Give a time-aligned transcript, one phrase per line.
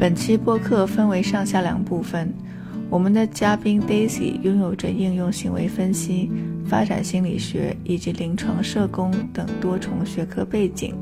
[0.00, 2.32] 本期播客分为上下两部分。
[2.88, 6.32] 我们的嘉宾 Daisy 拥有着应用行为分析、
[6.64, 10.94] 发展心理学以及临床社工等多重学科背景。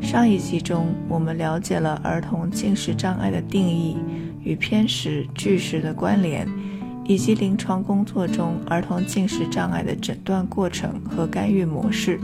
[0.00, 3.96] 上一集中，我们了解了儿童进食障碍的定义
[4.42, 6.44] 与偏食、拒食的关联，
[7.04, 12.18] 以及临床工作中儿童进食障碍的诊断过程和干预模式。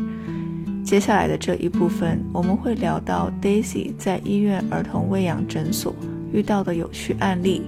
[0.89, 5.94] 接下来的这一部分，我们会聊到 Daisy 在医院儿童喂养诊所
[6.32, 7.61] 遇到的有趣案例，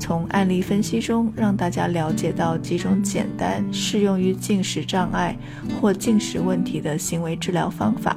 [0.00, 5.36] 从案例分析中让大家了解到几种简单适用于进食障碍
[5.80, 8.16] 或进食问题的行为治疗方法，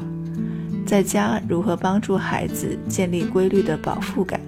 [0.83, 4.41] 在家如何帮助孩子建立规律的饱腹感，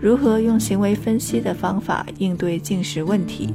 [0.00, 3.54] 如何用行为分析的方法应对进食问题，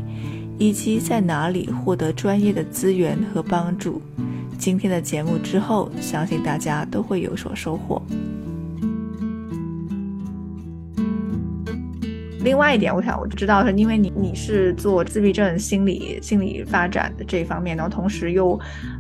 [0.57, 4.01] 以及在哪里获得专业的资源和帮助。
[4.57, 8.01] 今天的节目之后，相信大家都会有所收获。
[12.43, 18.59] 另外一点，我想我知道是因为你你是做自闭症心理心理发展的这方面，然后同时又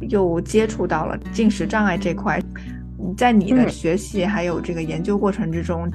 [0.09, 2.41] 又接触到了进食障碍这块，
[3.17, 5.91] 在你的学习还有这个研究过程之中，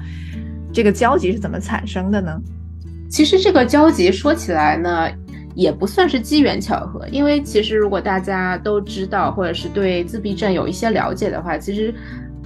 [0.71, 2.39] 这个交集是怎么产生的呢？
[3.09, 5.09] 其实这个交集说起来呢。
[5.59, 11.93] 也不算是机缘巧合，因为其实如果大家都知道，或者是对自闭症有一些了解的话，其实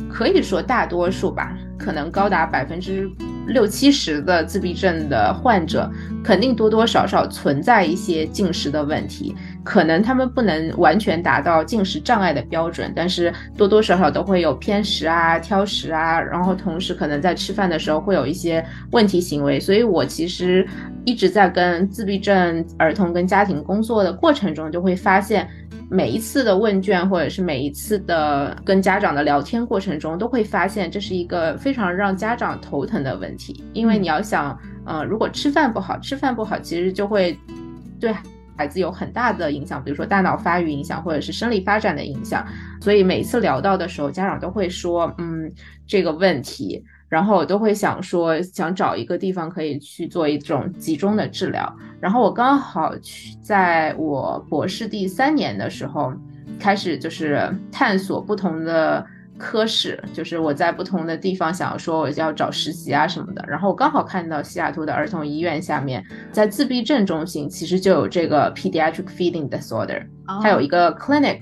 [0.09, 3.08] 可以说大多数吧，可能高达百分之
[3.45, 5.88] 六七十的自闭症的患者，
[6.23, 9.36] 肯定多多少少存在一些进食的问题。
[9.64, 19.59] 可能他们不能完全达到进食障碍的标准，但是多多少少都会有偏食啊、挑食啊，然后同时可能在吃饭的时候会有一些问题行为。
[19.59, 20.67] 所以我其实
[21.06, 25.47] 一直在跟自闭症儿童跟家庭工作的过程中，就会发现
[25.89, 33.64] 每一次的问卷或者是每一次的跟家长的聊天过程中，都会发现这是一个非常让家长头疼的问题。
[33.73, 37.38] 因为你要想，呃，如果吃饭不好，吃饭不好，其实就会
[38.00, 38.13] 对。
[38.56, 42.46] 孩子有很大的影响，比如说大脑发育影响，或者是生理发展的影响。
[42.81, 45.52] 所以每次聊到的时候，家长都会说，嗯，
[45.88, 51.75] 这个问题，然后我都会想说，想找一个地方可以去做一种集中的治疗。
[52.00, 56.14] 然后我刚好去，在我博士第三年的时候，
[56.59, 59.06] 开始就是探索不同的。
[59.38, 70.05] 科室就是我在不同的地方想要说我要找实习啊什么的，然后我刚好看到西雅图的儿童医院下面，在自闭症中心其实就有这个 pediatric feeding disorder，
[70.41, 71.39] 它有一个 clinic，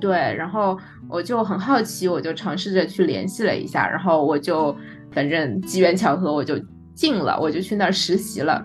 [0.00, 0.78] 对，然后
[1.08, 4.74] 我就很好奇，我就尝试着去联系了一下，然后我就
[5.12, 6.58] 反正机缘巧合我就
[6.94, 8.64] 进了，我就去那儿实习了。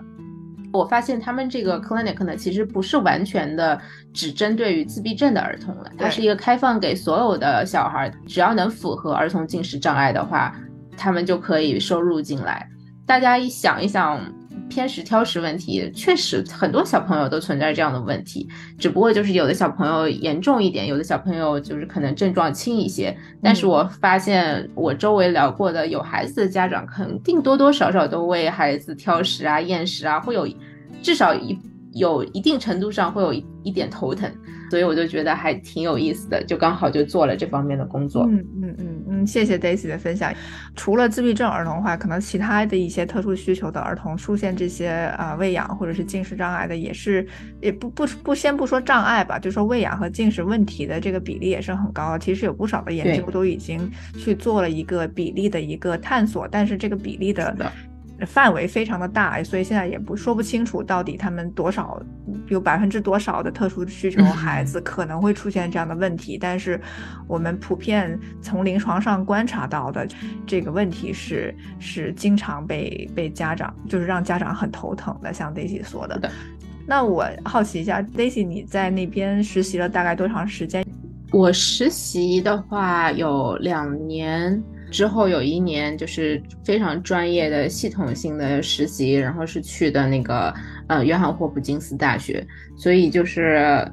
[0.72, 3.80] 我发现他们这个 clinic 呢，其实不是完全的
[4.12, 10.54] 只针对于自闭症的儿童了，它是一个开放给所有的小孩，只要能符合儿童进食障碍的话，
[10.96, 12.68] 他们就可以收入进来。
[13.06, 14.20] 大家一想一想。
[14.70, 18.48] 偏食挑食问题确实很多小朋友都存在这样的问题，
[18.78, 23.14] 只不过就是有的小朋友严重一点，有的小朋友就是可能症状轻一些。
[23.42, 30.48] 但是我发现我周围聊过的有孩子的家长，肯定多多少少都为孩子挑食啊、厌食啊，会有
[31.02, 31.58] 至少一
[31.92, 34.30] 有一定程度上会有一一点头疼。
[34.70, 38.24] 所以我就觉得还挺有意思的，就刚好就做了这方面的工作。
[38.30, 40.32] 嗯嗯嗯嗯，谢谢 Daisy 的分享。
[40.76, 44.88] 除了自闭症儿童的话，可能其他的一些特殊需求的儿童出现这些
[45.18, 47.26] 啊喂养或者是进食障碍的，也是
[47.60, 52.16] 也不不不先不说障碍吧，就说喂养和进食问题的这个比例也是很高。
[52.16, 57.72] 其实有不少的研究都已经去做了一个比例的一个探索，但是这个比例的。
[58.26, 62.00] 范围非常的大，所以现在也不说不清楚到底他们多少
[62.48, 66.38] 有百分之多少的特殊需求孩子 可能会出现这样的问题。
[66.38, 66.80] 但是
[67.26, 70.06] 我们普遍从临床上观察到的
[70.46, 76.30] 这个问题是是经常被被家长就是让家长很头疼的，像 Daisy 说的。
[76.86, 80.84] 那我好奇一下，Daisy 你在那边实习了大概多长时间？
[81.32, 84.60] 我实习的话有两年。
[84.90, 90.52] 之后有一年就是非常专业的系统性的实习，然后是去的那个
[90.88, 92.46] 呃约翰霍普金斯大学，
[92.76, 93.86] 所以就是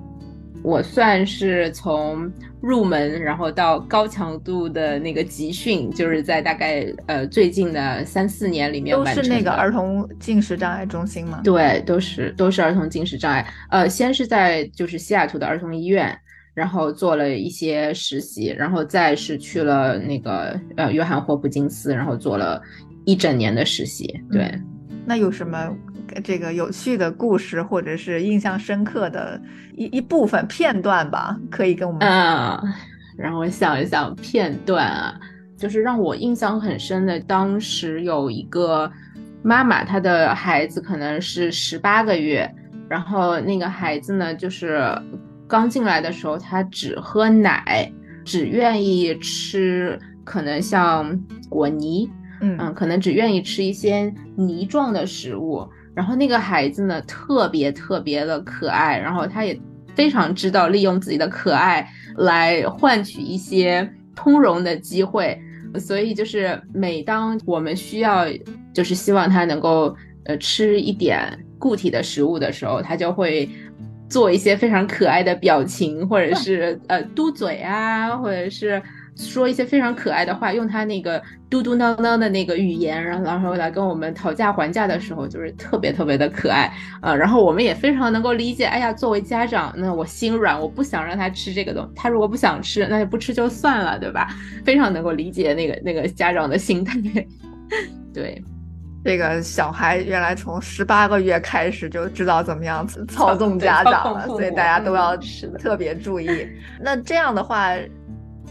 [0.64, 2.30] 我算是从
[2.60, 11.42] 入门，然后到高强度的那个集训，就是在大概呃最近的三四年里面都是那个儿童进食障碍中心吗？
[11.44, 16.18] 对，都是都是儿童进食障碍，呃，先是在就是西雅图的儿童医院。
[16.58, 22.60] 然后做了一些实习，然后再是去了那个呃约翰霍普金斯，然后做了
[23.06, 24.20] 一整年的实习。
[24.32, 24.52] 对，
[25.06, 25.72] 那有什么
[26.24, 29.40] 这个有趣的故事，或者是印象深刻的
[29.76, 31.40] 一一部分片段吧？
[31.52, 32.60] 可以跟我们啊，
[33.16, 35.14] 让我想一想片段啊，
[35.56, 38.92] 就是让我印象很深的，当时有一个
[39.44, 42.52] 妈妈，她的孩子可能是十八个月，
[42.90, 44.92] 然后那个孩子呢，就是
[45.48, 47.92] 刚进来的时候，他只喝奶，
[48.26, 51.18] 只愿意吃可能像
[51.50, 52.10] 果泥，
[52.42, 55.68] 嗯，可能只愿意吃一些泥状的食物。
[55.96, 59.60] 然后那个孩子呢，特别特别的可爱，然后他也
[59.96, 65.40] 非常知道利用自己的可爱来换取一些通融的机会。
[65.80, 68.26] 所以就是每当我们需要，
[68.74, 69.96] 就是希望他能够
[70.26, 73.50] 呃吃一点固体的食物的时候，他就会
[74.10, 78.82] 做一些非常可爱的表情，或者是呃嘟嘴啊，或者是
[79.16, 86.72] 说一些非常可爱的话，用他那个嘟嘟囔囔的那个语言，然后然后来跟我们讨价还价的时候，就是特别特别的可爱
[87.02, 87.14] 啊。
[87.14, 94.28] 然后我们也非常能够理解，哎呀，作为家长，那我心软，我不想让他吃这个东西，他如果不想吃，那就不吃就算了，对吧？
[94.64, 96.98] 非常能够理解那个那个家长的心态，
[98.14, 98.42] 对。
[99.08, 105.16] 这个小孩原来从十八个月开始就知道怎么样操纵家长了，所以大家都要
[105.58, 106.46] 特别注意。
[106.78, 107.74] 那这样的话，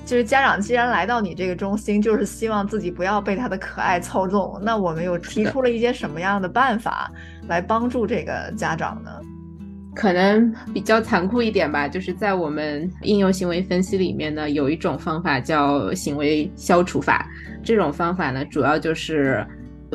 [0.06, 4.58] 就是家长既然来到你这个中心，就是希望自己不要被他的可爱操纵。
[4.62, 7.12] 那我们又提出了一些什么样的办法
[7.46, 9.10] 来帮助这个家长呢？
[9.94, 17.28] 可能比较残酷一点吧，就是在我们应用行为分析里面呢，有一种方法叫行为消除法。
[17.62, 19.46] 这种方法呢，主要就是。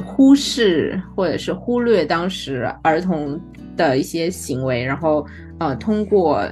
[0.05, 3.39] 忽视或者是忽略当时儿童
[3.75, 5.25] 的一些行为，然后
[5.59, 6.43] 呃，通过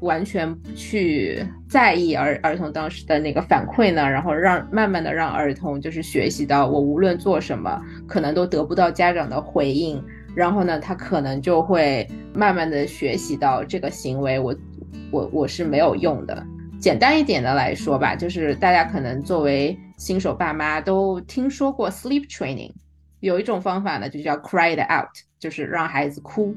[0.00, 10.02] 完全不去在意儿儿童当时的那个反馈呢，然后让慢慢的让儿童就是学习到，我无论做什么，可能都得不到家长的回应，
[10.34, 14.54] 然后呢，他可能就会慢慢的学习到这个行为，我
[15.10, 16.46] 我我是没有用的。
[16.78, 22.72] 简单一点的来说吧，就是大家可能作为新手爸妈都听说过 sleep training，
[23.20, 26.56] 有一种方法呢，就叫 cry it out，就是让孩子哭，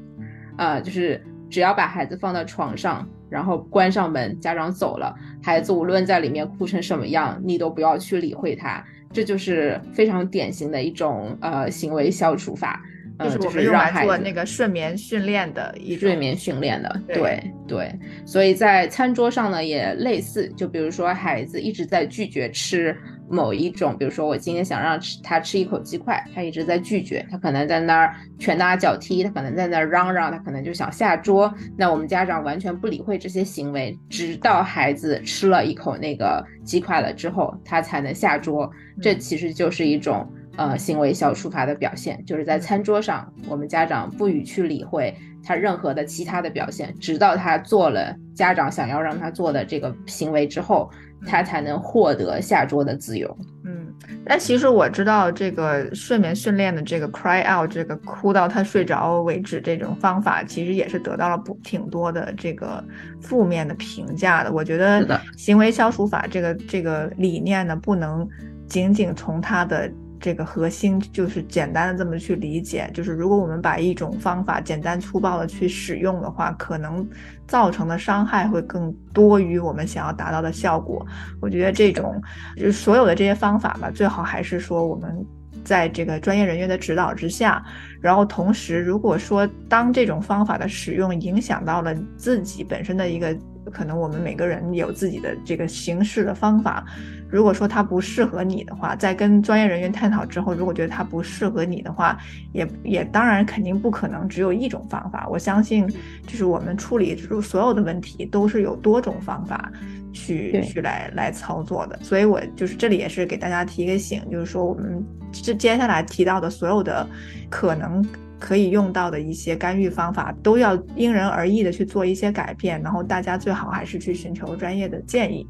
[0.57, 5.13] 呃，就是只要把孩子放到床上，然后关上门，家长走了，
[5.43, 8.81] 孩子无论在里面哭成什么样，你都不要去理会他，
[9.11, 12.81] 这就是非常典型的一种呃行为消除法。
[13.23, 22.95] 就是我们用来做那个睡眠训练的一睡眠训练的，对对，所以在餐桌上呢也类似，就比如说孩子一直在拒绝吃
[23.29, 31.53] 某一种，比如说我今天想让吃他吃一口鸡块，他一直在拒绝，他可能在那儿拳打脚踢，他可能在那儿嚷嚷，他可能就想下桌。
[31.77, 38.69] 那我们家长完全不理会这些行为，直到孩子吃了一口那个鸡块了之后，他才能下桌。
[39.01, 40.27] 这其实就是一种。
[40.55, 50.91] 呃，行为消除法的表现，就是在餐桌上，我们家长不予去理会他任何的其他的表现，直到他做了家长想要让他做的这个行为之后，
[51.25, 53.35] 他才能获得下桌的自由。
[53.65, 53.91] 嗯，
[54.23, 62.83] 但其实我知道这个睡眠训练的这个 cry out，这个哭到他睡着为止这种方法，其实也是得到了不挺多的这个
[63.19, 64.53] 负面的评价的。
[64.53, 68.29] 我觉得行为消除法这个这个理念呢，不能
[68.67, 69.91] 仅仅从他的。
[70.23, 77.05] 这个核心就是简单的这么去理解，就是如果我们把一种方法简单粗暴的去使用的话，可能
[77.45, 81.05] 造成的伤害会更多于我们想要达到的效果。
[81.41, 82.21] 我觉得这种
[82.55, 85.25] 就是所有的这些方法吧，最好还是说我们
[85.65, 87.61] 在这个专业人员的指导之下，
[87.99, 93.37] 然后同时如果说当这种方法的使用影响到了自己本身的一个。
[93.71, 96.85] 可能我们每个人有自己的这个行事的方法，
[97.29, 102.17] 如果说它不适合你的话，在跟专业人员探讨之后，如果觉得它不适合你的话，
[102.51, 105.27] 也也当然肯定不可能只有一种方法。
[105.29, 105.87] 我相信，
[106.27, 109.71] 就是我们处理所有的问题都是有多种方法
[110.11, 111.97] 去去来来操作的。
[112.01, 117.07] 所以我就是这里也是给大家提个醒，就是说我们这接下来提到的所有的
[117.49, 118.05] 可能。
[118.43, 125.47] 可以用到的一些干预方法，都要因人而异的去做一些改变，然后大家最好还是去寻求专业的建议。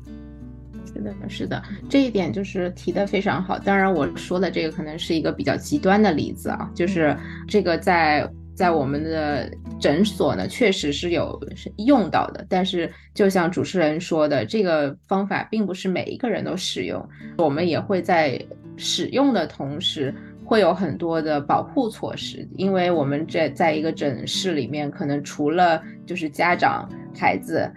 [0.86, 3.58] 是的，是的，这一点就是提的非常好。
[3.58, 11.42] 当然，我说的这个可能是一个比较极端的例子啊，就是这个在在我们的诊所呢，确实是有
[11.78, 12.46] 用到的。
[12.48, 17.04] 但是，就像主持人说的，这个方法并不是每一个人都使用，
[17.40, 18.40] 我们也会在
[18.78, 20.14] 使用的同时。
[20.54, 27.68] 会有很多的保护措施，因为我们这在一个诊室里面，可能除了就是家长、孩子、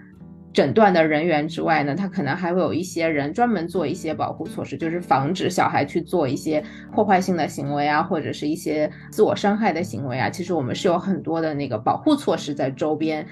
[0.53, 10.29] 诊断的人员之外呢，他可能还会有一些人专门做一些保护措施，就是防止小孩去做一些破坏性的行为啊，或者是一些自我伤害的行为啊。
[10.29, 13.25] 其实我们是有很多的那个保护措施在周边。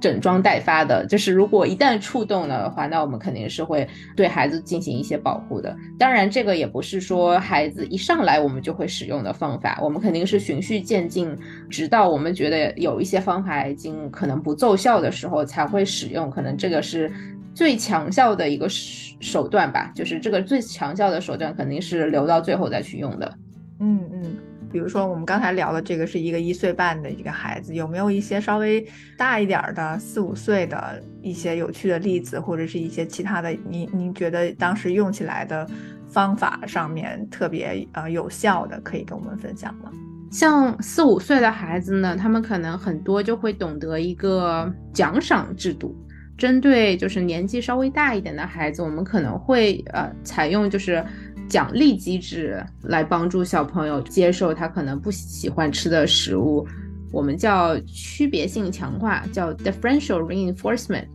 [0.00, 5.76] 整装待发的，就是如果一旦触动了的话，那我们肯定是会对孩子进行一些保护的。
[5.98, 11.36] 当然，这个也不是说孩子一上来我们就会使用的方法，我们肯定是循序渐进，
[11.68, 16.30] 直到我们觉得有一些方法已经可能不奏效的时候才会使用。
[16.30, 17.10] 可能这个是
[17.54, 23.34] 最强效的一个手段吧，就是这个最强效的手段肯定是留到最后再去用的。
[23.80, 24.36] 嗯嗯。
[24.70, 33.50] 比如说，我们刚才聊的这个是一个一岁半的一个孩子，有没有一些稍微大一点的四五岁的一些有趣的例子，或者是一些其他的？
[33.68, 35.66] 您您觉得当时用起来的
[36.08, 39.90] 方法上面特别呃有效的，可以跟我们分享吗？
[40.30, 45.96] 像四五岁的孩子呢，他们可能很多就会懂得一个奖赏制度。
[46.36, 51.04] 针对就是年纪稍微大一点的孩子，我们可能会呃采用就是。
[51.48, 56.66] 奖励机制来帮助小朋友接受他可能不喜欢吃的食物，
[57.10, 61.06] 我们叫区别性强化，叫 differential reinforcement。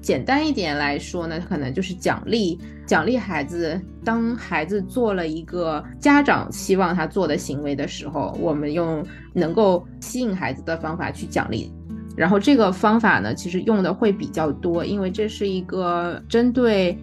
[0.00, 3.80] 简单一点来说呢，可能就是奖励奖励孩子。
[4.04, 11.72] 当孩子做了一个家长希望他做的行为的时候，我们用能够吸引孩子的方法去奖励。
[12.16, 16.98] 然后这个方法呢，其实用的会比较多，因为这是一个针对。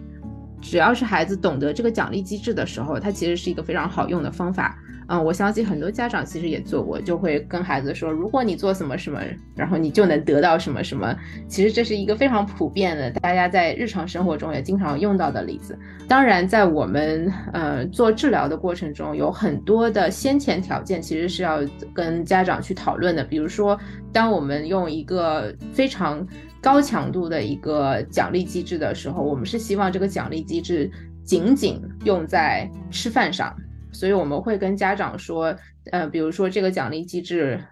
[0.64, 4.76] 只要是孩子懂得这个奖励机制的时候，它其实是一个非常好用的方法。
[5.06, 9.20] 嗯，我相信很多家长其实也做过，就会跟孩子说，如果你做什么什么，
[9.54, 11.14] 然后你就能得到什么什么。
[11.46, 15.78] 其实这是一个非常普遍的，大家在日常生活中也经常用到的例子。
[16.08, 21.60] 当然，在我们呃做治疗的过程中，有很多的先前条件其实是要
[21.92, 23.22] 跟家长去讨论的。
[23.22, 23.78] 比如说，
[24.10, 26.26] 当我们用一个非常
[26.64, 30.90] 高强度的一个奖励机制的时候，我们是希望这个奖励机制
[31.22, 33.54] 仅仅用在吃饭上，
[33.92, 35.54] 所以我们会跟家长说，
[35.92, 37.62] 呃，比如说这个奖励机制。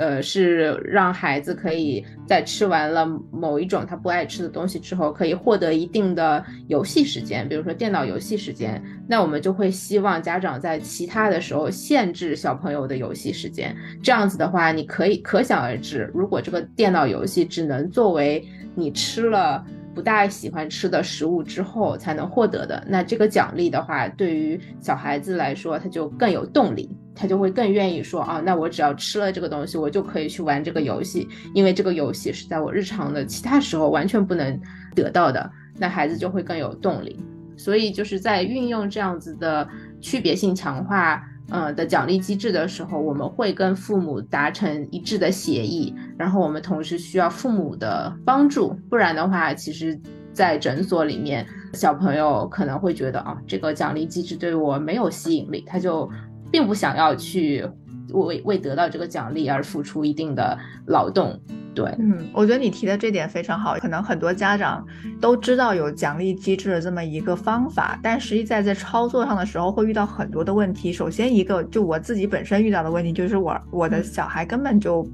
[0.00, 8.82] 呃，是让孩子可以在吃完了某一种他不爱吃的东西之后，可以获得一定的游戏时间，比如说电脑游戏时间。
[9.06, 13.76] 那我们就会希望家长在其他的时候限制小朋友的游戏时间。
[14.02, 18.42] 这样子的话，你可以可想而知，如果这个电脑游戏只能作为
[18.74, 19.62] 你吃了。
[19.92, 26.88] 不大喜欢吃的食物之后才能获得的，那这个奖励的话，对于小孩子来说，他就更有动力，
[27.20, 34.58] 他就会更愿意说啊，那我只要吃了这个东西，我就可以去玩这个游戏，因为这个游戏是在我日常的其他时候完全不能
[34.94, 37.20] 得到的，那孩子就会更有动力。
[37.58, 39.68] 所以就是在运用这样子的
[40.00, 41.22] 区别性强化。
[41.52, 49.98] 呃的奖励机制的时候，我们会跟父母达成一致的协议，然后我们同时需要父母的帮助，不然的话，其实，
[50.32, 56.08] 在诊所里面，小朋友可能会觉得啊，这个奖励机制对我没有吸引力，他就
[56.50, 57.64] 并不想要去
[58.12, 61.40] 为为得到这个奖励而付出一定的劳动。
[61.72, 63.76] 对，嗯，我觉得你提的这点非常好。
[63.76, 64.84] 可能很多家长
[65.20, 70.92] 都知道有奖励机制的这么一个方法，但实际在在操作上的时候会遇到很多的问题。
[70.92, 75.08] 首先一个，就我自己本身遇到的问题，就是我我的小孩根本就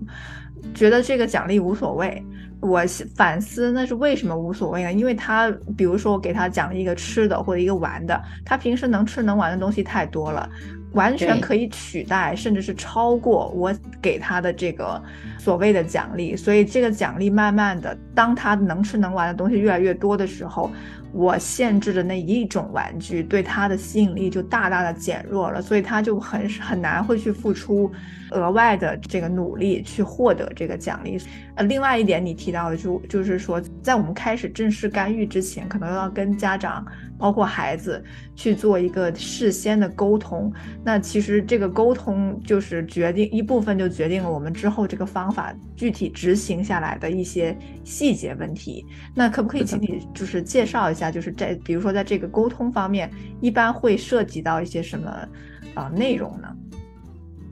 [0.74, 2.24] 觉得这个奖励无所谓。
[2.60, 2.82] 我
[3.14, 4.90] 反思那是为什么无所谓呢？
[4.90, 10.48] 因为他比如说我给他奖励一个吃的或者一个玩的，他平时能吃能玩的东西太多了。
[10.92, 15.02] 完全可以取代，甚至是超过我给他的这个
[15.38, 16.34] 所谓的奖励。
[16.34, 20.70] 所以这个奖励慢慢的，当他能吃能玩的东西越来越多的时候，
[21.12, 25.60] 我限制的那一种玩具对他的吸引力就大大的减弱了。
[25.60, 27.90] 所以他就很很难会去付出
[28.30, 31.18] 额外的这个努力去获得这个奖励。
[31.54, 36.86] 呃，另外一点你提到的就就是说，在我们开始正式干预之前，可能要跟家长。
[37.18, 38.04] 包括孩子
[38.34, 40.52] 去做一个事先的沟通，
[40.84, 48.84] 那其实这个沟通就是决定一部分，就决定了我们之后这个方法具体执行下来的一些细节问题。
[49.14, 55.10] 那可不可以请你就是介绍一下，就是在比如说在这个沟通方面，一般会涉及到一些什么
[55.72, 56.54] 啊内容呢？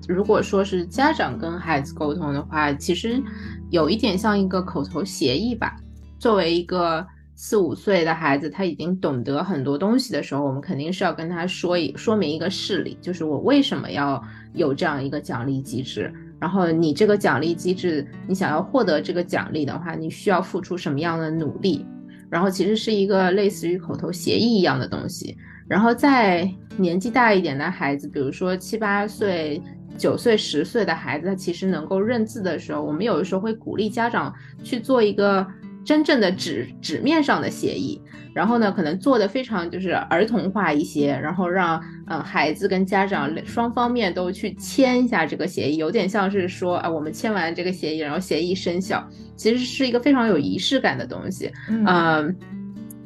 [0.09, 3.23] 如果说是家长跟孩子沟通的话，其实
[3.71, 5.77] 有一点像一个口头协议吧，
[6.19, 7.07] 作为一个。
[7.37, 16.15] 四五岁的孩子，他已经懂得很多东西的时候，我们肯定是要跟他说一说明一个事理，就是我为什么要有这样一个奖励机制。
[16.39, 21.85] 然后你这个奖励机制，你想要获得这个奖励的话，你需要付出什么样的努力？
[22.31, 25.37] 然后其实是一个类似于口头协议一样的东西。
[25.67, 29.61] 然后在年纪大一点的孩子，比如说七八岁、
[29.97, 35.47] 九岁、十岁的孩子，他其实能够认字的时候，我们有的时候会鼓励家长去做一个。
[35.85, 38.01] 真正的纸纸面上的协议。
[38.33, 51.53] 然后呢，可能做的非常就是儿童化一些，然后让嗯孩子跟家长双方面都去签一下这个协议，有点像是说啊，我们签完这个协议，然后协议生效，其实是一个非常有仪式感的东西。
[51.69, 52.35] 嗯，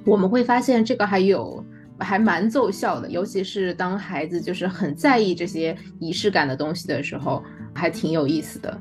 [0.06, 1.64] 我们会发现这个还有
[1.98, 7.42] 还蛮奏效的，尤其是当孩子就是很在意这些仪式感的东西的时候，
[7.74, 8.80] 还挺有意思的。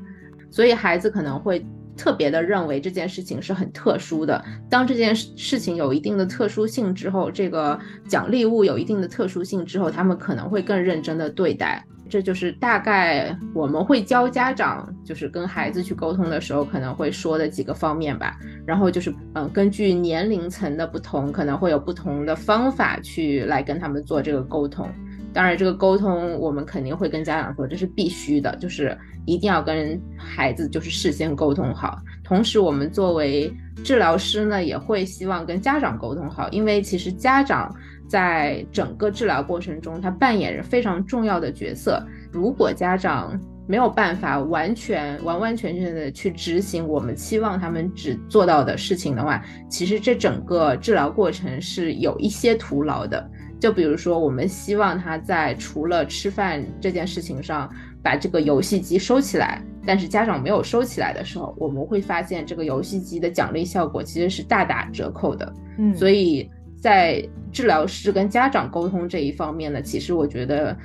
[0.50, 1.64] 所以孩子可能会。
[1.98, 4.40] 特别的认为这件事情是很特殊的。
[4.70, 11.84] 当这件事事情有一定的特殊性之后，这个奖励物有一定的特殊性之后，他们可能会更认真的对待。
[12.08, 18.38] 这就是大概我们会教家长，就是跟孩子去沟通的时候可能会说的几个方面吧。
[18.66, 24.88] 然后就是，嗯，根据年龄层的不同，可能会有不同的方法去来跟他们做这个沟通。
[25.32, 28.96] 当然，这个沟通我们肯定会跟家长说，这是必须的，就是
[29.26, 32.00] 一定要跟孩子就是事先沟通好。
[32.24, 33.52] 同时，我们作为
[33.84, 37.72] 治疗师呢，也会希望跟家长沟通好，因为其实家长
[38.08, 42.02] 在整个治疗过程中，他扮演着非常重要的角色。
[42.32, 53.30] 如果家长没有办法完全完完全全的去执行我们期望他们只做到的事情的话，其实这整个治疗过程是有一些徒劳的。
[53.60, 57.68] 就比如说，我们希望他在除了吃饭这件事情上
[58.02, 65.52] 把这个游戏机收起来，但是家长没有收起来的时候，我们会发现这个游戏机的奖励效果其实是大打折扣的。
[65.76, 66.48] 嗯，所以
[66.80, 67.20] 在
[67.52, 70.76] 治疗师跟家长沟通这一方面呢，其实我觉得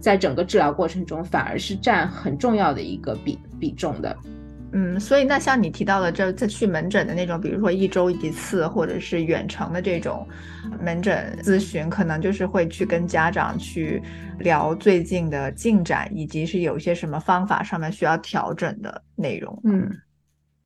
[0.00, 4.16] 在整个治疗过程中反而是占很重要的一个比比重的。
[4.76, 10.26] 嗯，所以那像你提到的这次去门诊的那种，比如说一周一次，或者是远程的这种
[10.82, 14.02] 门诊咨询，可能就是会去跟家长去
[14.40, 19.56] 聊最近的进展，以及是有些什么方法上面需要调整的内容。
[19.62, 19.88] 嗯，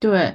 [0.01, 0.33] 对，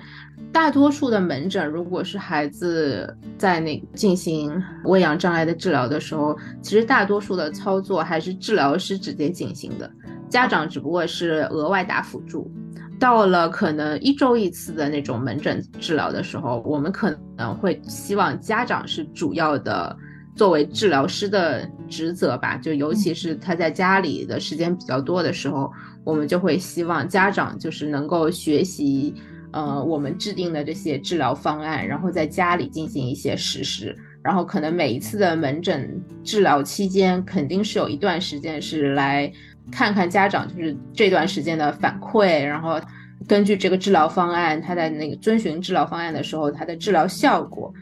[0.51, 9.89] 大多数的门诊，如果是孩子在那进行喂养障碍的治疗的时候，其实大多数的操作还是治疗师直接进行的，
[10.27, 12.51] 家长只不过是额外打辅助。
[12.99, 19.95] 到了可能一周一次的那种门诊治疗的时候，我们可能会希望家长是主要的，
[20.35, 22.57] 作为治疗师的职责吧。
[22.57, 25.71] 就尤其是他在家里的时间比较多的时候，
[26.03, 29.13] 我们就会希望家长就是能够学习，
[29.53, 33.95] 呃，我们制定的这些治疗方案，然后在家里进行一些实施。
[34.21, 39.31] 然后可能每一次的门诊治疗期间，肯定是有一段时间是来。
[39.71, 42.77] 看看家长就是这段时间的反馈，然后
[43.25, 47.73] 根据这个治疗方案，他在那个遵循治疗方案的时候，他的治疗效果，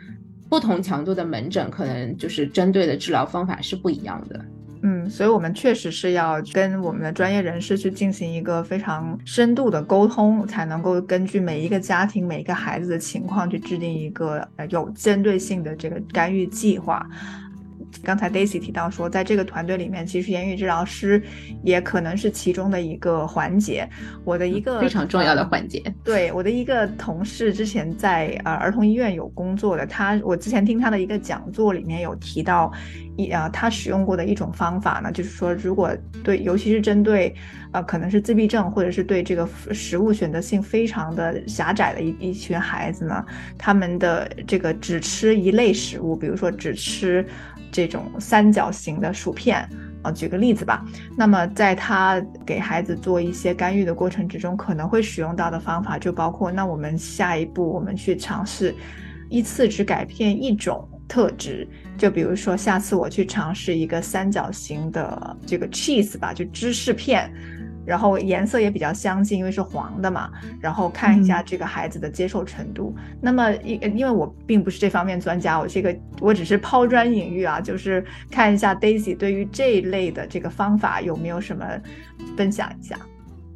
[0.47, 4.39] 不同强度的门诊可能就是针对的治疗方法是不一样的。
[4.83, 17.07] 嗯，所以我们确实是要跟我们的专业人士去进行一个非常深度的沟通，才能够根据每一个家庭、每一个孩子的情况去制定一个呃有针对性的这个干预计划。
[18.03, 21.21] 刚才 Daisy 提到说，在这个团队里面，其实言语治疗师
[21.63, 23.87] 也可能是其中的一个环节。
[24.23, 25.81] 我的一个非常重要的环节。
[26.03, 32.71] 对，我的一个同事之前在呃儿童医院有工作的，他我之前听他的一个讲座里面有提到，
[33.17, 37.33] 一啊他使用过的一种方法呢，就是说如果对，尤其是针对
[37.71, 43.23] 呃可能是自闭症或者是对这个食物选择性非常的狭窄的一一群孩子呢，
[43.57, 47.25] 他们的这个只吃一类食物，比如说只吃。
[47.73, 49.67] 这这种三角形的薯片
[50.03, 50.85] 啊，举个例子吧。
[51.17, 58.75] 那么，在他给孩子做一些干预的过程之中，可能会使用到的方法就包括：那我们下一步我们去尝试
[59.29, 61.67] 一次只改变一种特质，
[61.97, 67.33] 就比如说下次我去尝试一个三角形的这个 cheese 吧，就芝士片。
[67.85, 70.29] 然后颜色也比较相近，因为是黄的嘛。
[70.59, 72.95] 然后看一下这个孩子的接受程度。
[73.21, 81.65] 那么，因因为我并不是这方面专家，我这个我只是抛砖引玉啊，就是看一下 Daisy 对于这一类的这个方法有没有什么
[82.37, 82.97] 分享一下。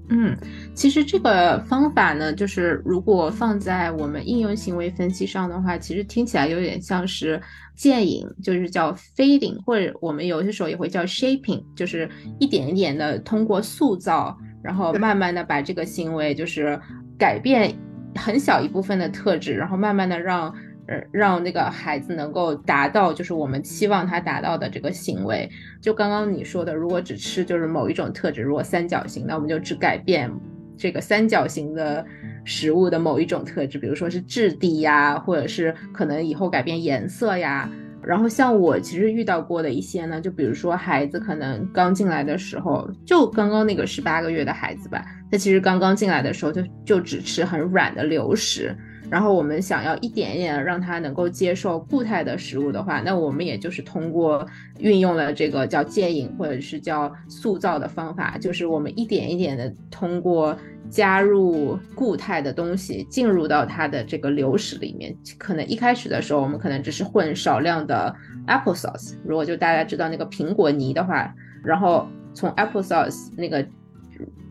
[0.10, 0.38] 嗯，
[0.74, 7.42] 其实这个方法呢，就是如果放在我们应用行为分析上的话，其实听起来有点像是
[7.76, 16.80] 建影，就是叫 feeding，或者我们有些时候也会叫 shaping，就是一点一点的通过塑造，然后慢慢的把这个行为就是
[17.18, 17.76] 改变
[18.16, 20.54] 很小一部分的特质，然后慢慢的让。
[20.88, 25.50] 呃，让那个孩子能够达到，就是我们期望他达到的这个行为。
[25.82, 30.32] 就刚刚你说的，如果只吃就是某一种特质，如果三角形，那我们就只改变
[30.78, 32.06] 这个三角形的
[32.44, 37.68] 食物的某一种特质，比如说是质地呀，或者是可能以后改变颜色呀。
[38.04, 48.76] 然后像我其实遇到过的一些呢，就比如说孩子可能刚进来的时候，就刚刚那个十八个月的孩子吧，他其实刚刚进来的时候就就只吃很软的流食。
[49.10, 54.46] 然后我们想要一点一点让他能够接受固态的食物的话，那我们也就是通过
[54.80, 60.58] 运用了这个叫戒饮或者是叫塑造的方法，就是我们一点一点的通过
[60.90, 65.16] 加入固态的东西进入到它的这个流食里面。
[65.38, 68.14] 可能一开始的时候，我们可能只是混少量的
[68.48, 73.66] apple sauce，如果就大家知道那个苹果泥的话，然后从 apple sauce 那个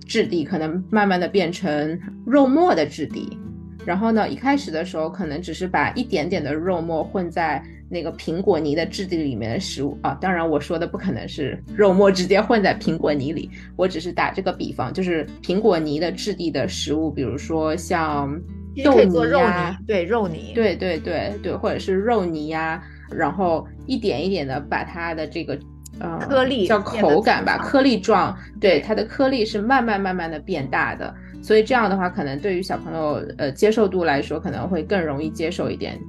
[0.06, 3.38] 质地可能慢慢的变成肉末的质地。
[3.84, 18.40] 然后呢，一开始的时候可能只是把一点点的肉末混在那个苹果泥的质地里面的食物啊，当然我说的不可能是 肉末直接混在苹果泥里，我只是打这个比方，就是苹果泥的质地的食物，比如说像
[18.82, 25.56] 豆泥呀，对肉泥，对对对对，或者是肉泥呀，然后一点一点的把它的这个
[26.00, 31.14] 呃颗粒叫口感吧，颗粒状，对它的颗粒是慢慢慢慢的变大的。
[31.44, 36.00] 所以这样的话，可能对于小朋友呃接受度来说，可能会更容易接受一点。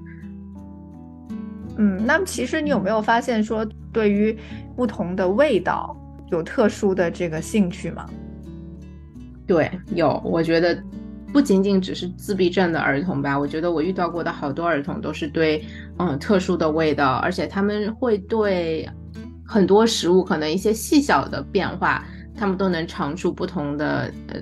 [1.78, 4.38] 嗯，那么其实你有没有发现说，对于
[4.78, 5.94] 不同的味道
[6.32, 8.06] 有特殊的这个兴趣吗？
[9.46, 10.22] 对，有。
[10.24, 10.82] 我觉得
[11.34, 15.66] 不仅仅只是自闭症的儿童吧，我觉得我遇到过的好多儿童都是对
[16.00, 18.90] 嗯特殊的味道，而且他们会对
[19.46, 22.06] 很多食物可能一些细小的变化。
[22.38, 24.36] 他们都能尝出不同的呃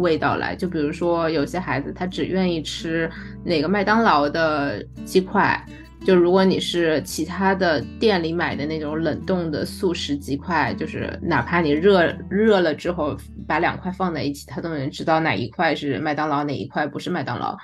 [0.00, 3.10] 味道来，就比如说有些孩子他只愿意吃
[3.44, 5.60] 哪个麦当劳的鸡块，
[6.04, 17.56] 就如果你是其他的店里买的那种冷冻的速食鸡块，就是哪怕你热热了之后把两块放在一起，他都能知道哪一块是麦当劳，哪一块不是麦当劳。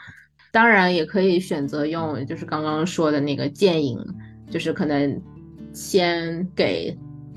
[0.53, 3.97] 当然也可以选择用就是刚刚说的那个建议，
[4.51, 5.21] 就是可能
[5.73, 6.97] 先给。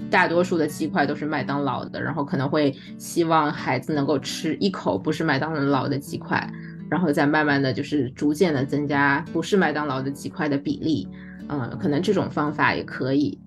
[0.10, 6.48] 大多数的鸡块都是麦当劳的，然后可能会希望孩子能够吃一口不是麦当劳的鸡块，
[6.90, 11.08] 然后再慢慢的就是逐渐的增加不是麦当劳的鸡块的比例，
[11.50, 13.40] 嗯，可能这种方法也可以。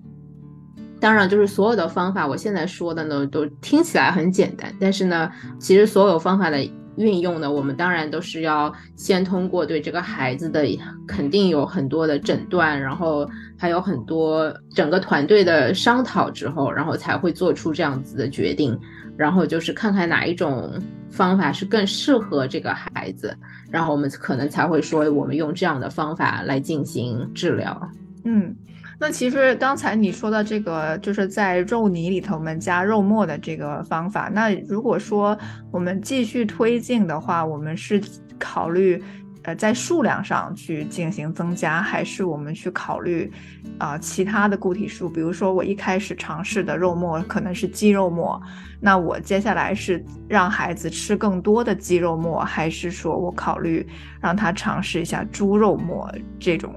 [0.98, 6.58] 当然，就是所有的方法，我现在说的呢都听起来很简单，但是呢，其实所有方法的。
[6.96, 10.64] 运用的，我们当然都是要先通过对这个孩子的
[11.06, 13.28] 肯定有很多的诊断，然后
[13.58, 18.78] 还有很多整个团队的商讨之后，然后才会做出这样子的决定。
[19.16, 20.78] 然后就是看看哪一种
[21.08, 23.34] 方法是更适合这个孩子，
[23.70, 27.90] 然后我们可能才会说我们用这样的方法来进行治疗。
[28.24, 28.54] 嗯。
[28.98, 34.30] 那其实刚才你说的这个，就是在肉泥里头我们加肉末的这个方法。
[34.32, 35.36] 那如果说
[35.70, 38.02] 我们继续推进的话，我们是
[38.38, 39.02] 考虑
[39.42, 43.30] 呃在数量上去进行增加，还是我们去考虑
[43.76, 45.10] 啊其他的固体数？
[45.10, 48.40] 比如说我一开始尝试的肉末可能是鸡肉末，
[48.80, 53.86] 那我接下来是让孩子吃更多的鸡肉末，还是说我考虑
[54.22, 56.74] 让他尝试一下猪肉末这种？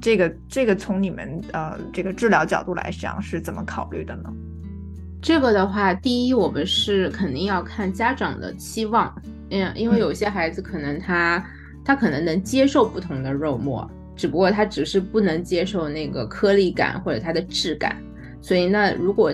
[0.00, 4.32] 这个这个从你们呃这个治疗角度来讲是怎么考虑的呢？
[5.20, 9.14] 这个的话，第一我们是肯定要看家长的期望，
[9.50, 11.44] 嗯，因为有些孩子可能他
[11.84, 17.94] 他可能能接受不同的肉末，只不过他只是不能接受那个颗粒感或者它的质感，
[18.40, 19.30] 所以那如果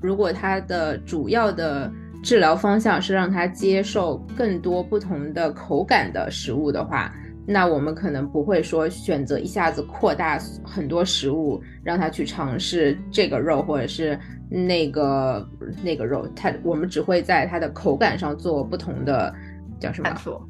[0.00, 1.92] 如果他的主要的
[2.22, 7.12] 治疗方向是让他接受更多不同的口感的食物的话。
[7.48, 14.18] 那我们可能不会说选择一下子扩大很多食物，让他去尝试这个肉或者是
[14.50, 15.48] 那个
[15.80, 19.32] 那个肉，他我们只会在它的口感上做不同的
[19.78, 20.48] 叫什么探索？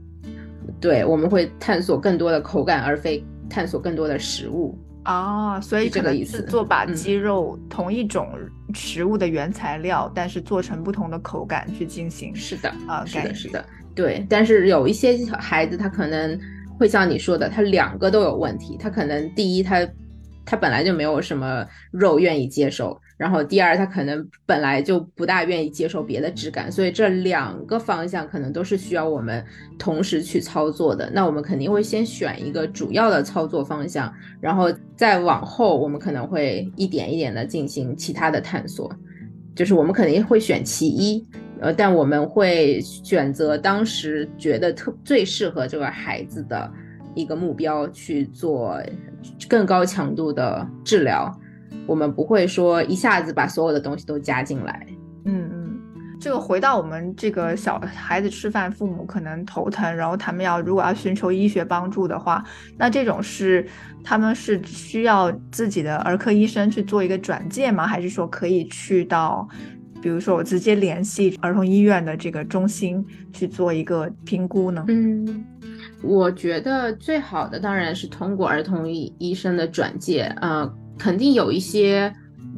[0.81, 4.75] 对，我们会探索更多的口感，而非探索更多的食物。
[5.03, 8.27] 啊，所以这个意思，做把鸡肉同一种
[8.73, 12.35] 食物的原材料，但是做成不同的口感去进行。
[12.35, 14.27] 是的，啊，是的，是的，对。
[14.31, 16.41] 但是有一些孩子他可能。
[16.79, 18.77] 会像你说的，它两个都有问题。
[18.79, 19.87] 它可能第一，它
[20.45, 26.71] 它本来就没有什么肉愿意接受；然后第二，它可能本来就不大愿意接受别的质感。
[26.71, 29.45] 所以这两个方向可能都是需要我们
[29.79, 31.11] 同时去操作的。
[31.13, 38.91] 那我们肯定会先选一个主要的操作方向，然后再往后，我们可能会一点一点的进行其他的探索。
[39.55, 41.27] 就是我们肯定会选其一。
[41.61, 46.71] 呃，但我们会选择当时觉得特最适合这个孩子的
[47.15, 48.79] 一个目标去做
[49.49, 51.33] 更高强度的治疗。
[51.87, 54.87] 我们不会说一下子把所有的东西都加进来。
[55.25, 55.81] 嗯嗯，
[56.21, 62.45] 这个回到我们这个小孩子吃饭，父母可能头疼，然后他们要如果要寻求医学帮助的话，
[62.77, 63.67] 那这种是
[64.05, 67.87] 他们是需要自己的儿科医生去做一个转介吗？
[67.87, 69.49] 还是说可以去到？
[70.07, 74.85] 比如说，我直接联系儿童医院的这个中心去做一个评估呢？
[74.87, 75.45] 嗯，
[76.01, 82.13] 我觉得最好的当然是通过儿童医医生的转介，呃，肯定有一些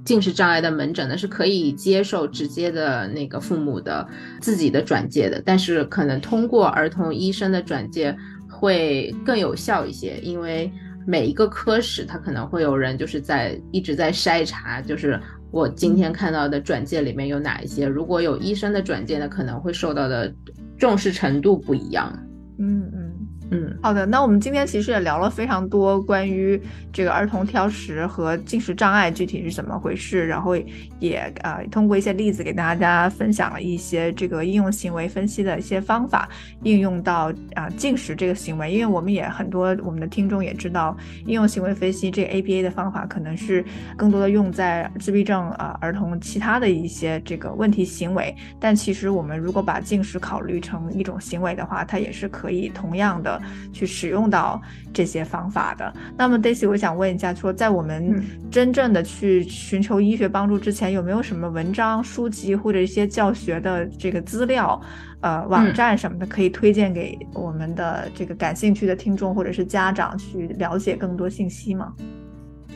[0.05, 4.07] 进食障碍的门诊呢是可以接受直接的那个父母的
[4.43, 8.15] 自己的转介的，但是可能通过儿童医生的转介
[8.47, 10.71] 会更有效一些，因为
[11.07, 15.19] 每一个科室他可能会有人就是在一直在筛查，就是
[15.51, 20.33] 我今天看到的转介里面有哪一些，如果有医生的转介呢，可能会受到的
[20.77, 22.13] 重视程度不一样。
[22.59, 23.08] 嗯嗯。
[23.51, 24.05] 嗯，好的。
[24.05, 26.61] 那我们今天其实也聊了非常多关于
[26.93, 30.55] 这个儿童挑食和进食障碍具体是怎么回事，然后
[30.99, 36.29] 也呃通过一些例子给大家分享了一些这个应用行为分析的一些方法，
[36.63, 38.71] 应用到啊进食这个行为。
[38.71, 43.65] 因为我们也很多我们的听众也知道，应用行为分析这个 ABA 的方法可能是
[43.97, 53.38] 更多的用在自闭症啊儿童其他的一些这个问题行为，但其实我们如果把进食考虑成一种行为的话，它也是可以同样的。
[53.73, 54.61] 去使用到
[54.93, 55.93] 这些方法的。
[56.17, 64.81] 那么，Daisy，我想问一下，说在我们真正的去寻求医学帮助之前，有没有什么文章、书籍或者一些教学的这个资料，
[65.21, 71.93] 呃，网站什么的，可以推荐给我们的这个感兴趣的听众或者是家长去了解更多信息吗？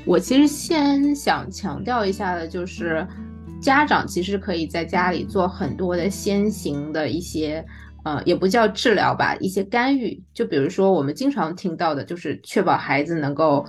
[0.04, 3.06] 我其实先想强调一下的就是，
[3.60, 7.64] 家长其实可以在家里做很多的先行的一些。
[8.04, 13.64] 呃，也不叫治疗吧，一些干预，就比如说我们经常听到的，就是确保孩子能够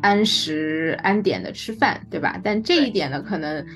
[0.00, 2.40] 按时按点的吃饭，对吧？
[2.42, 3.66] 但这一点呢，可能，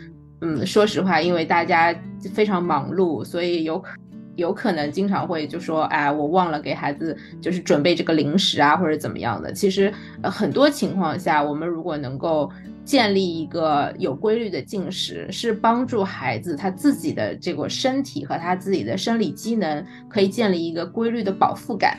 [0.40, 1.94] 嗯，说实话，因为大家
[2.32, 3.90] 非常忙碌，所以有可
[4.36, 9.52] 有可能经常会就说，哎，我忘了给孩子就是准备这个零食啊，或者怎么样的。
[9.52, 12.50] 其实，呃，很多情况下，我们如果能够。
[12.90, 21.96] 建立一个有规律的进食，是帮助孩子他自己的这个身体和他自己的生理机能可以建立一个规律的饱腹感。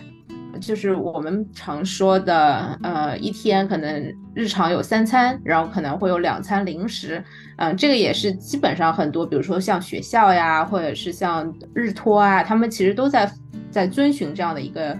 [0.59, 7.23] 就是我们常说的，呃，一天可能日常有三餐，然后可能会有两餐零食。
[7.55, 13.31] 嗯，这个也是基本上很多，比如说像学校呀，或者是像日托啊，他们其实都在
[13.71, 14.97] 在遵循这样的一个。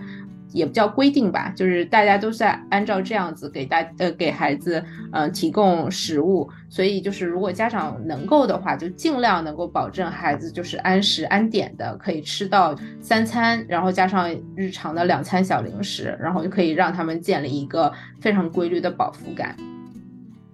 [0.52, 19.56] 也不叫规定吧，就是大家都在按照这样子给大呃给孩子嗯提供食物，所以就是如果家长能够的话，就尽量能够保证孩子就是按时按点的可以吃到三餐，然后加上日常的两餐小零食，然后就可以让他们建立一个非常规律的饱腹感。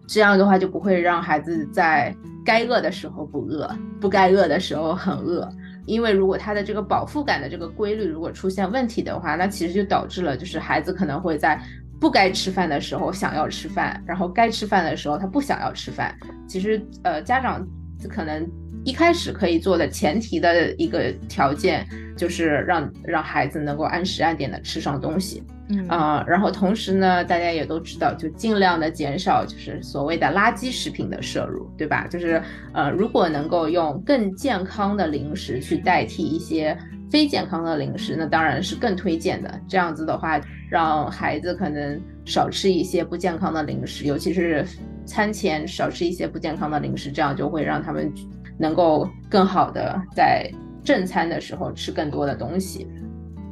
[0.07, 5.49] 这样的话就不会让孩子在该饿的时候不饿，不该饿的时候很饿。
[5.87, 11.59] 因为如果他的这个饱腹感的这个规律如果出现问题的话，那其实就导致了就是孩子可能会在
[11.99, 16.15] 不该吃饭的时候想要吃饭，然后该吃饭的时候他不想要吃饭。
[16.47, 17.65] 其实呃家长
[18.09, 18.47] 可能
[18.83, 21.85] 一开始可以做的前提的一个条件
[22.15, 25.43] 就是让让孩子能够按时按点的吃上东西。
[25.69, 32.07] 嗯啊，然后同时呢，大家也都知道，就尽量的减少就是所谓的垃圾食品的摄入，对吧？
[32.07, 32.41] 就是
[32.73, 36.77] 呃，如果能够用更健康的零食去代替一些
[37.11, 39.59] 非健康的零食，那当然是更推荐的。
[39.67, 44.65] 这样子的话，让孩子可能少吃一些不健康的零食，尤其是
[45.05, 48.09] 餐前少吃一些不健康的零食，这样就会让他们
[48.57, 50.51] 能够更好的在
[50.83, 52.87] 正餐的时候吃更多的东西。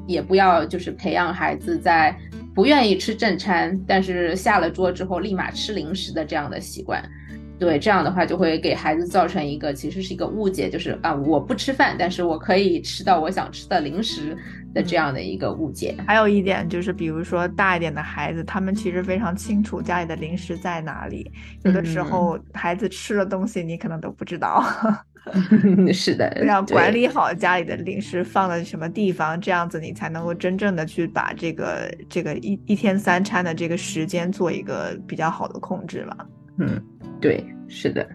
[0.07, 2.15] 也不要就是培养孩子在
[2.53, 7.03] 不愿意吃正餐，但是下了桌之后立马吃零食的这样的习惯。
[7.57, 14.37] 对，这样的话就会给孩子造成一个其实是一个误解，就是啊我不吃饭，但是我可以吃到我想吃的零食
[14.73, 15.95] 的这样的一个误解。
[16.05, 21.31] 还有一点就是，比如说大一点的孩子，他们其实非常清楚家里的零食在哪里，
[21.63, 24.63] 有的时候孩子吃了东西你可能都不知道。
[25.91, 36.15] 是的，要管理好家里的零食放在什么地方，这样子你才能够真正的去把这个这个一一天三餐的这个时间做一个比较好的控制嘛。
[36.59, 36.81] 嗯，
[37.19, 38.07] 对，是的。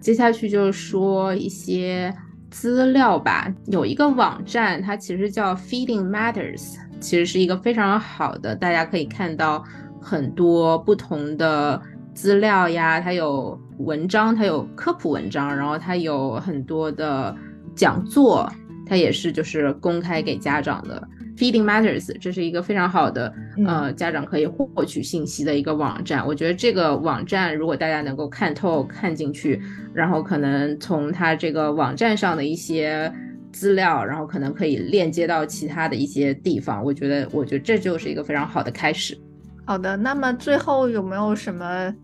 [0.00, 2.14] 接下去就是说一些
[2.50, 3.52] 资料吧。
[3.66, 9.64] 有一个网站，它其实叫 Feeding Matters，其实是一个非常好的，大家可以看到
[10.00, 11.80] 很多不同的
[12.14, 13.60] 资料呀，它有。
[13.78, 17.34] 文章它有科普文章，然后它有很多的
[17.74, 18.48] 讲座，
[18.86, 21.02] 它也是就是公开给家长的。
[21.36, 23.32] Feeding Matters，这是一个非常好的
[23.66, 26.26] 呃家长可以获取信息的一个网站。
[26.26, 29.60] 我觉得这个网站如果大家能够看透看进去，
[29.94, 33.12] 然后可能从它这个网站上的一些
[33.52, 36.84] 资料，然后可能可以链接到其他的一些地方。
[36.84, 39.18] 我觉得，我觉得这就是一个非常好的开始。
[39.64, 41.94] 好的，那么最后有没有什么？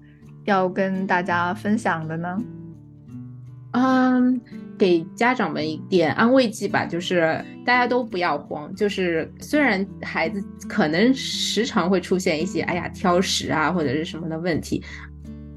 [0.44, 2.38] 要跟大家分享的呢？
[3.80, 4.40] 嗯，
[4.76, 8.74] 给家长们一点安慰剂吧，就是大家都不要慌。
[8.74, 14.82] 就是虽然孩子可能时常会出现一些哎呀挑食啊或者是什么的问题，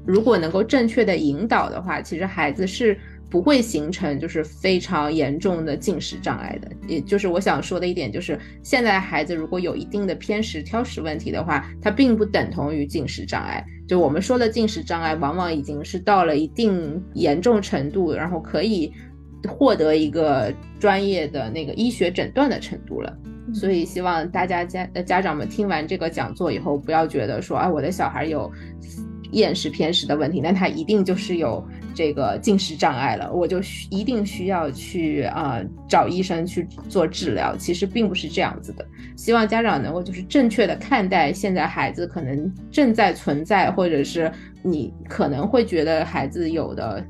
[0.06, 2.96] 如果能够正确的引导的话，其实孩子是。
[3.32, 13.64] 不会形成就是非常严重的进食障碍的，也就是我想说的一点，就是现在孩子如果有一定的偏食、挑食问题的话，它并不等同于进食障碍。
[13.88, 18.92] 就我们说的进食障碍，往往已经是到了一定严重程度，然后可以
[19.48, 23.16] 获得一个专业的那个医学诊断的程度了。
[23.54, 28.52] 所以希望大家家呃家长们听完这个讲座以后，不要觉得说啊我的小孩有
[29.32, 31.62] 厌食偏食的问题，那他一定就是有。
[31.94, 37.54] 这个进食障碍了，我就需一定需要去啊找医生去做治疗。
[37.54, 47.04] 其实并不是这样子的，希望家长能够就是正确的看待现在孩子可能正在存在，或者是你可能会觉得孩子有的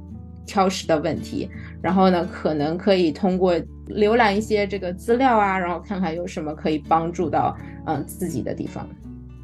[0.46, 1.48] 挑食的问题。
[1.80, 3.54] 然后呢，可能可以通过
[3.86, 7.56] 浏览一些这个资料啊，然后看看有什么可以帮助到
[7.86, 8.88] 嗯自己的地方。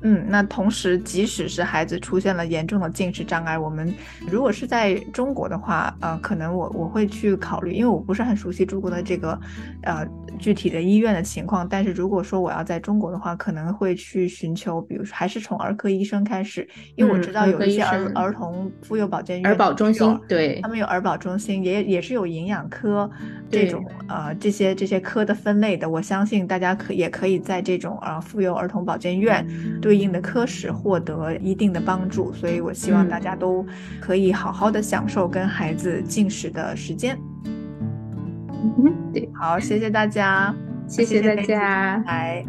[0.02, 3.92] 嗯，那同时，即使是孩子出现了严重的进食障碍，我们
[4.30, 9.38] 如果是在中国的话，呃，可能我我会去考虑，因为我不是很熟悉中国的这个，
[9.82, 10.06] 呃，
[10.38, 11.68] 具体的医院的情况。
[11.68, 23.10] 但是如果说我要在中国的话，可能会去寻求，比如说还是从儿科医生开始，因为我知道有一些儿儿童妇幼保健院、儿保中心，对，他们有儿保中心，也也是有营养科
[23.50, 25.88] 这种呃这些这些科的分类的。
[25.88, 29.46] 我相信大家可也可以在这种呃妇幼儿童保健院。
[29.80, 33.64] 对应的科室获得一定的帮助，所以我希望大家都
[34.00, 37.18] 可以好好的享受跟孩子进食的时间。
[37.42, 40.54] 嗯，对，好，谢谢大家，
[40.86, 42.44] 谢谢大家，来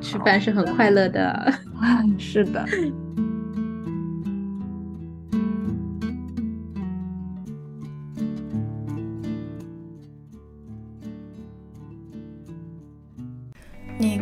[0.00, 1.52] 吃饭是很快乐的，
[2.18, 2.64] 是的。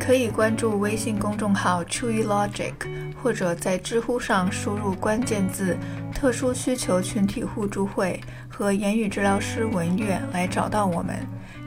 [0.08, 2.72] 可以关注微信公众号 Chewy Logic，
[3.22, 5.76] 或者在知乎上输入关键字
[6.16, 8.18] “特殊需求群体互助会”
[8.48, 11.14] 和言语治疗师文月来找到我们。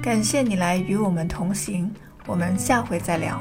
[0.01, 1.93] 感谢你来与我们同行，
[2.25, 3.39] 我们下回再聊。